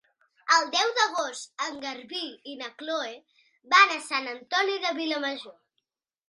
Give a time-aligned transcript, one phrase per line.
[0.53, 2.21] El deu d'agost en Garbí
[2.53, 3.13] i na Chloé
[3.75, 5.57] van a Sant Antoni de Vilamajor.